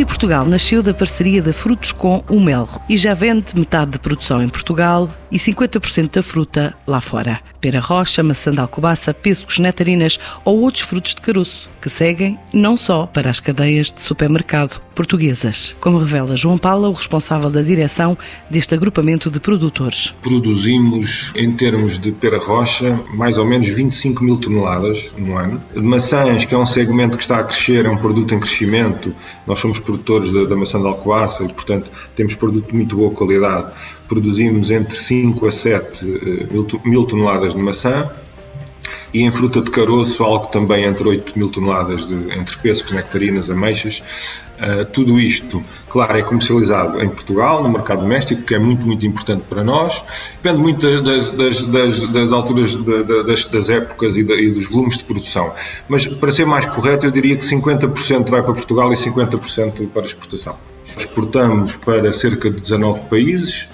A 0.00 0.02
Tri 0.02 0.06
Portugal 0.06 0.46
nasceu 0.46 0.82
da 0.82 0.94
parceria 0.94 1.42
da 1.42 1.52
Frutos 1.52 1.92
com 1.92 2.24
o 2.30 2.40
Melro 2.40 2.80
e 2.88 2.96
já 2.96 3.12
vende 3.12 3.54
metade 3.54 3.90
da 3.90 3.98
produção 3.98 4.42
em 4.42 4.48
Portugal 4.48 5.06
e 5.30 5.36
50% 5.36 6.10
da 6.10 6.22
fruta 6.22 6.74
lá 6.86 7.02
fora. 7.02 7.38
Pera 7.60 7.80
rocha, 7.80 8.22
maçã 8.22 8.50
de 8.50 8.60
alcobaça, 8.60 9.12
pêssegos, 9.12 9.58
nectarinas 9.58 10.18
ou 10.42 10.60
outros 10.60 10.84
frutos 10.84 11.14
de 11.14 11.20
caroço, 11.20 11.68
que 11.80 11.88
seguem 11.88 12.38
não 12.52 12.76
só 12.76 13.06
para 13.06 13.30
as 13.30 13.40
cadeias 13.40 13.90
de 13.90 14.02
supermercado 14.02 14.80
portuguesas, 14.94 15.74
como 15.80 15.98
revela 15.98 16.36
João 16.36 16.58
Paula, 16.58 16.88
o 16.88 16.92
responsável 16.92 17.50
da 17.50 17.62
direção 17.62 18.16
deste 18.50 18.74
agrupamento 18.74 19.30
de 19.30 19.40
produtores. 19.40 20.14
Produzimos, 20.20 21.32
em 21.34 21.52
termos 21.52 21.98
de 21.98 22.12
pera 22.12 22.38
rocha, 22.38 23.00
mais 23.14 23.38
ou 23.38 23.44
menos 23.44 23.68
25 23.68 24.22
mil 24.22 24.36
toneladas 24.36 25.14
no 25.16 25.36
ano. 25.38 25.60
De 25.74 25.80
maçãs, 25.80 26.44
que 26.44 26.54
é 26.54 26.58
um 26.58 26.66
segmento 26.66 27.16
que 27.16 27.22
está 27.22 27.38
a 27.38 27.44
crescer, 27.44 27.86
é 27.86 27.90
um 27.90 27.96
produto 27.96 28.34
em 28.34 28.40
crescimento. 28.40 29.14
Nós 29.46 29.58
somos 29.58 29.80
produtores 29.80 30.32
da, 30.32 30.44
da 30.44 30.56
maçã 30.56 30.78
de 30.78 30.86
alcobaça 30.86 31.44
e, 31.44 31.52
portanto, 31.52 31.90
temos 32.14 32.34
produto 32.34 32.68
de 32.68 32.74
muito 32.74 32.96
boa 32.96 33.10
qualidade. 33.10 33.72
Produzimos 34.06 34.70
entre 34.70 34.96
5 34.96 35.46
a 35.46 35.50
7 35.50 36.04
eh, 36.04 36.52
mil, 36.52 36.66
mil 36.84 37.04
toneladas 37.04 37.54
de 37.54 37.62
maçã 37.62 38.10
e 39.12 39.22
em 39.22 39.30
fruta 39.30 39.60
de 39.60 39.70
caroço 39.70 40.22
algo 40.22 40.46
também 40.46 40.84
entre 40.84 41.08
8 41.08 41.38
mil 41.38 41.48
toneladas 41.48 42.06
de, 42.06 42.14
entre 42.32 42.56
pêssegos, 42.58 42.92
nectarinas, 42.92 43.50
ameixas. 43.50 44.02
Uh, 44.60 44.84
tudo 44.92 45.18
isto, 45.18 45.64
claro, 45.88 46.18
é 46.18 46.22
comercializado 46.22 47.00
em 47.00 47.08
Portugal, 47.08 47.62
no 47.62 47.70
mercado 47.70 48.02
doméstico, 48.02 48.42
que 48.42 48.54
é 48.54 48.58
muito, 48.58 48.86
muito 48.86 49.06
importante 49.06 49.42
para 49.48 49.64
nós. 49.64 50.04
Depende 50.42 50.60
muito 50.60 51.02
das, 51.02 51.30
das, 51.30 51.62
das, 51.64 52.02
das 52.06 52.32
alturas, 52.32 52.74
das, 52.74 53.44
das 53.46 53.70
épocas 53.70 54.16
e, 54.16 54.20
e, 54.20 54.50
dos 54.50 54.68
volumes 54.68 54.98
de 54.98 55.04
produção. 55.04 55.54
Mas, 55.88 56.06
para 56.06 56.30
ser 56.30 56.44
mais 56.44 56.66
correto, 56.66 57.06
eu 57.06 57.10
diria 57.10 57.36
que 57.36 57.44
50% 57.44 58.28
vai 58.28 58.42
para 58.42 58.52
Portugal 58.52 58.92
e 58.92 58.96
50% 58.96 59.88
para 59.88 60.04
exportação. 60.04 60.56
Exportamos 60.96 61.76
para 61.76 62.12
cerca 62.12 62.50
de 62.50 62.60
19 62.60 63.06
países. 63.08 63.66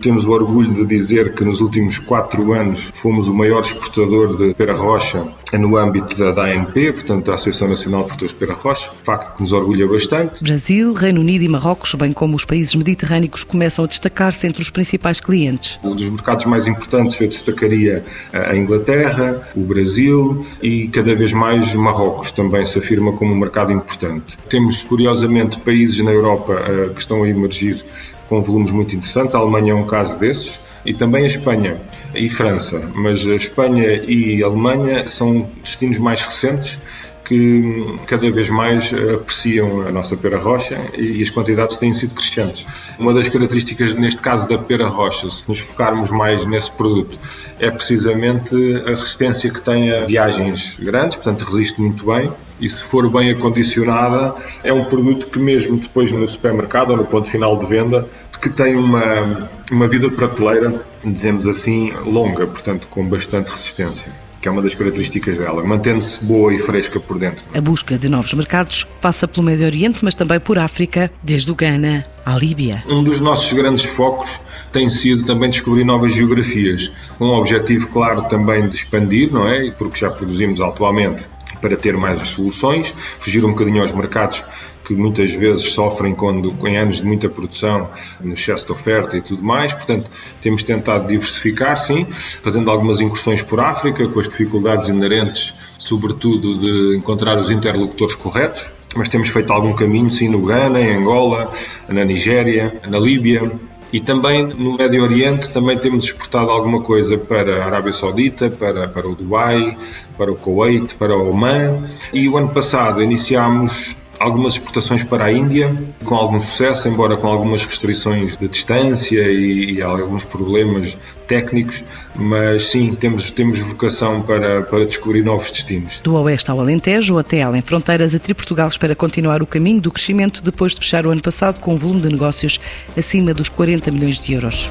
Temos 0.00 0.24
o 0.24 0.30
orgulho 0.32 0.72
de 0.74 0.86
dizer 0.86 1.34
que 1.34 1.44
nos 1.44 1.60
últimos 1.60 1.98
quatro 1.98 2.52
anos 2.52 2.90
fomos 2.94 3.28
o 3.28 3.34
maior 3.34 3.60
exportador 3.60 4.36
de 4.36 4.54
pera 4.54 4.74
rocha 4.74 5.26
no 5.52 5.76
âmbito 5.76 6.16
da 6.16 6.44
ANP, 6.44 6.92
portanto 6.92 7.26
da 7.26 7.34
Associação 7.34 7.68
Nacional 7.68 8.02
de 8.02 8.06
Produtores 8.08 8.32
de 8.32 8.38
Pera 8.38 8.54
Rocha, 8.54 8.90
facto 9.02 9.36
que 9.36 9.42
nos 9.42 9.52
orgulha 9.52 9.86
bastante. 9.86 10.42
Brasil, 10.42 10.92
Reino 10.92 11.20
Unido 11.20 11.44
e 11.44 11.48
Marrocos, 11.48 11.94
bem 11.94 12.12
como 12.12 12.36
os 12.36 12.44
países 12.44 12.74
mediterrâneos, 12.74 13.44
começam 13.44 13.84
a 13.84 13.88
destacar-se 13.88 14.46
entre 14.46 14.62
os 14.62 14.70
principais 14.70 15.20
clientes. 15.20 15.78
Um 15.82 15.94
dos 15.94 16.08
mercados 16.08 16.44
mais 16.46 16.66
importantes 16.66 17.20
eu 17.20 17.28
destacaria 17.28 18.04
a 18.32 18.56
Inglaterra, 18.56 19.42
o 19.54 19.60
Brasil 19.60 20.44
e 20.62 20.88
cada 20.88 21.14
vez 21.14 21.32
mais 21.32 21.74
Marrocos 21.74 22.30
também 22.30 22.64
se 22.64 22.78
afirma 22.78 23.12
como 23.12 23.32
um 23.32 23.36
mercado 23.36 23.72
importante. 23.72 24.36
Temos, 24.48 24.82
curiosamente, 24.82 25.58
países 25.60 26.02
na 26.04 26.10
Europa 26.10 26.54
eh, 26.66 26.90
que 26.94 27.00
estão 27.00 27.22
a 27.22 27.28
emergir 27.28 27.84
com 28.28 28.42
volumes 28.42 28.72
muito 28.72 28.94
interessantes. 28.96 29.34
A 29.34 29.38
Alemanha 29.38 29.63
é 29.70 29.74
um 29.74 29.86
caso 29.86 30.18
desses 30.18 30.60
e 30.84 30.92
também 30.92 31.24
a 31.24 31.26
Espanha 31.26 31.76
e 32.14 32.28
França. 32.28 32.90
Mas 32.94 33.26
a 33.26 33.34
Espanha 33.34 34.02
e 34.06 34.42
a 34.42 34.46
Alemanha 34.46 35.08
são 35.08 35.48
destinos 35.62 35.98
mais 35.98 36.22
recentes 36.22 36.78
que 37.24 37.96
cada 38.06 38.30
vez 38.30 38.50
mais 38.50 38.92
apreciam 38.92 39.82
a 39.82 39.90
nossa 39.90 40.16
pera 40.16 40.38
rocha 40.38 40.78
e 40.96 41.22
as 41.22 41.30
quantidades 41.30 41.76
têm 41.76 41.92
sido 41.92 42.14
crescentes. 42.14 42.66
Uma 42.98 43.14
das 43.14 43.28
características, 43.28 43.94
neste 43.94 44.20
caso 44.20 44.46
da 44.46 44.58
pera 44.58 44.86
rocha, 44.86 45.30
se 45.30 45.48
nos 45.48 45.58
focarmos 45.58 46.10
mais 46.10 46.44
nesse 46.46 46.70
produto, 46.70 47.18
é 47.58 47.70
precisamente 47.70 48.54
a 48.86 48.90
resistência 48.90 49.50
que 49.50 49.60
tem 49.60 49.90
a 49.90 50.04
viagens 50.04 50.76
grandes, 50.78 51.16
portanto 51.16 51.42
resiste 51.42 51.80
muito 51.80 52.04
bem 52.06 52.30
e 52.60 52.68
se 52.68 52.82
for 52.82 53.08
bem 53.10 53.30
acondicionada 53.30 54.34
é 54.62 54.72
um 54.72 54.84
produto 54.84 55.28
que 55.28 55.38
mesmo 55.38 55.78
depois 55.78 56.12
no 56.12 56.26
supermercado 56.26 56.90
ou 56.90 56.96
no 56.96 57.04
ponto 57.04 57.28
final 57.28 57.58
de 57.58 57.66
venda 57.66 58.08
que 58.40 58.50
tem 58.50 58.76
uma, 58.76 59.48
uma 59.72 59.88
vida 59.88 60.10
de 60.10 60.14
prateleira, 60.14 60.84
dizemos 61.02 61.48
assim, 61.48 61.92
longa, 62.04 62.46
portanto 62.46 62.86
com 62.88 63.02
bastante 63.06 63.50
resistência 63.50 64.12
que 64.44 64.48
é 64.48 64.50
uma 64.50 64.60
das 64.60 64.74
características 64.74 65.38
dela, 65.38 65.62
mantendo-se 65.62 66.22
boa 66.22 66.52
e 66.52 66.58
fresca 66.58 67.00
por 67.00 67.18
dentro. 67.18 67.42
A 67.54 67.60
busca 67.62 67.96
de 67.96 68.10
novos 68.10 68.34
mercados 68.34 68.86
passa 69.00 69.26
pelo 69.26 69.42
Médio 69.42 69.64
Oriente, 69.64 70.00
mas 70.02 70.14
também 70.14 70.38
por 70.38 70.58
África, 70.58 71.10
desde 71.22 71.50
o 71.50 71.54
Ghana 71.54 72.04
à 72.26 72.36
Líbia. 72.36 72.84
Um 72.86 73.02
dos 73.02 73.20
nossos 73.20 73.50
grandes 73.54 73.86
focos 73.86 74.38
tem 74.70 74.86
sido 74.90 75.24
também 75.24 75.48
descobrir 75.48 75.82
novas 75.82 76.14
geografias, 76.14 76.92
com 77.16 77.24
o 77.24 77.38
objetivo, 77.38 77.88
claro, 77.88 78.20
também 78.28 78.68
de 78.68 78.76
expandir, 78.76 79.32
não 79.32 79.48
é? 79.48 79.70
Porque 79.70 79.98
já 79.98 80.10
produzimos 80.10 80.60
atualmente 80.60 81.26
para 81.60 81.76
ter 81.76 81.96
mais 81.96 82.20
soluções, 82.28 82.94
fugir 83.18 83.44
um 83.44 83.50
bocadinho 83.50 83.80
aos 83.80 83.92
mercados 83.92 84.44
que 84.84 84.94
muitas 84.94 85.32
vezes 85.32 85.72
sofrem 85.72 86.14
quando, 86.14 86.52
com 86.52 86.66
anos 86.66 86.98
de 86.98 87.06
muita 87.06 87.28
produção, 87.28 87.90
no 88.20 88.34
excesso 88.34 88.66
de 88.66 88.72
oferta 88.72 89.16
e 89.16 89.22
tudo 89.22 89.42
mais. 89.42 89.72
Portanto, 89.72 90.10
temos 90.42 90.62
tentado 90.62 91.08
diversificar, 91.08 91.76
sim, 91.76 92.04
fazendo 92.42 92.70
algumas 92.70 93.00
incursões 93.00 93.42
por 93.42 93.60
África, 93.60 94.06
com 94.06 94.20
as 94.20 94.28
dificuldades 94.28 94.88
inerentes, 94.88 95.54
sobretudo 95.78 96.58
de 96.58 96.96
encontrar 96.98 97.38
os 97.38 97.50
interlocutores 97.50 98.14
corretos. 98.14 98.70
Mas 98.94 99.08
temos 99.08 99.28
feito 99.28 99.52
algum 99.52 99.72
caminho, 99.72 100.10
sim, 100.10 100.28
no 100.28 100.44
Ghana, 100.44 100.80
em 100.80 100.94
Angola, 100.94 101.50
na 101.88 102.04
Nigéria, 102.04 102.80
na 102.88 102.98
Líbia, 102.98 103.50
e 103.94 104.00
também 104.00 104.44
no 104.48 104.76
Médio 104.76 105.04
Oriente 105.04 105.52
também 105.52 105.78
temos 105.78 106.06
exportado 106.06 106.50
alguma 106.50 106.82
coisa 106.82 107.16
para 107.16 107.62
a 107.62 107.66
Arábia 107.66 107.92
Saudita, 107.92 108.50
para, 108.50 108.88
para 108.88 109.06
o 109.06 109.14
Dubai, 109.14 109.78
para 110.18 110.32
o 110.32 110.34
Kuwait, 110.34 110.96
para 110.96 111.16
o 111.16 111.30
Oman. 111.30 111.78
E 112.12 112.28
o 112.28 112.36
ano 112.36 112.48
passado 112.48 113.00
iniciámos 113.00 113.96
algumas 114.24 114.54
exportações 114.54 115.04
para 115.04 115.26
a 115.26 115.32
Índia, 115.32 115.76
com 116.02 116.14
algum 116.14 116.40
sucesso, 116.40 116.88
embora 116.88 117.16
com 117.16 117.26
algumas 117.26 117.64
restrições 117.64 118.38
de 118.38 118.48
distância 118.48 119.20
e, 119.20 119.74
e 119.74 119.82
alguns 119.82 120.24
problemas 120.24 120.96
técnicos, 121.28 121.84
mas 122.14 122.70
sim, 122.70 122.94
temos, 122.94 123.30
temos 123.30 123.60
vocação 123.60 124.22
para, 124.22 124.62
para 124.62 124.86
descobrir 124.86 125.22
novos 125.22 125.50
destinos. 125.50 126.00
Do 126.00 126.14
Oeste 126.14 126.50
ao 126.50 126.58
Alentejo, 126.58 127.18
até 127.18 127.42
além 127.42 127.60
fronteiras, 127.60 128.14
a 128.14 128.18
Tri 128.18 128.32
Portugal 128.32 128.68
espera 128.68 128.96
continuar 128.96 129.42
o 129.42 129.46
caminho 129.46 129.80
do 129.80 129.90
crescimento 129.90 130.42
depois 130.42 130.72
de 130.72 130.80
fechar 130.80 131.06
o 131.06 131.10
ano 131.10 131.22
passado 131.22 131.60
com 131.60 131.74
um 131.74 131.76
volume 131.76 132.00
de 132.00 132.08
negócios 132.08 132.58
acima 132.96 133.34
dos 133.34 133.50
40 133.50 133.90
milhões 133.90 134.18
de 134.18 134.32
euros. 134.32 134.70